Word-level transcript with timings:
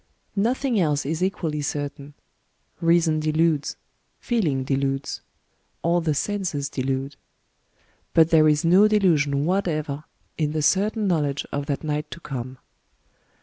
Nothing 0.41 0.79
else 0.79 1.05
is 1.05 1.21
equally 1.21 1.61
certain. 1.61 2.15
Reason 2.79 3.19
deludes; 3.19 3.75
feeling 4.19 4.63
deludes; 4.63 5.21
all 5.83 6.01
the 6.01 6.15
senses 6.15 6.69
delude. 6.69 7.15
But 8.15 8.31
there 8.31 8.49
is 8.49 8.65
no 8.65 8.87
delusion 8.87 9.45
whatever 9.45 10.05
in 10.39 10.53
the 10.53 10.63
certain 10.63 11.07
knowledge 11.07 11.45
of 11.51 11.67
that 11.67 11.83
night 11.83 12.09
to 12.09 12.19
come. 12.19 12.57